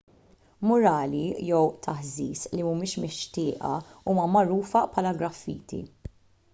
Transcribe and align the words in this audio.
murali 0.69 1.19
jew 1.49 1.59
taħżiż 1.87 2.47
li 2.55 2.65
mhumiex 2.69 3.05
mixtieqa 3.05 3.73
huma 4.09 4.29
magħrufa 4.39 4.87
bħala 4.97 5.17
graffiti 5.23 5.85